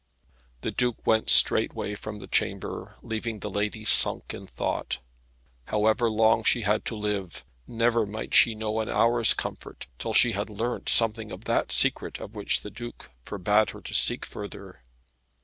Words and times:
The 0.61 0.71
Duke 0.71 1.05
went 1.05 1.29
straightway 1.29 1.93
from 1.93 2.17
the 2.17 2.25
chamber, 2.25 2.95
leaving 3.03 3.39
the 3.41 3.51
lady 3.51 3.85
sunk 3.85 4.33
in 4.33 4.47
thought. 4.47 4.97
However 5.65 6.09
long 6.09 6.43
she 6.43 6.61
had 6.61 6.85
to 6.85 6.95
live, 6.95 7.45
never 7.67 8.07
might 8.07 8.33
she 8.33 8.55
know 8.55 8.79
an 8.79 8.89
hour's 8.89 9.35
comfort, 9.35 9.85
till 9.99 10.13
she 10.13 10.31
had 10.31 10.49
learnt 10.49 10.89
something 10.89 11.31
of 11.31 11.43
that 11.45 11.71
secret 11.71 12.17
of 12.19 12.33
which 12.33 12.61
the 12.61 12.71
Duke 12.71 13.11
forbade 13.25 13.69
her 13.73 13.81
to 13.81 13.93
seek 13.93 14.25
further. 14.25 14.81